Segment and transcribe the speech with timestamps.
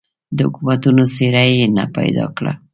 [0.35, 2.53] د حکومتونو څېره یې نه پیدا کړه.